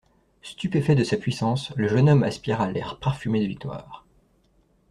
[0.41, 4.03] Stupéfait de sa puissance, le jeune homme aspira l'air parfumé de victoire.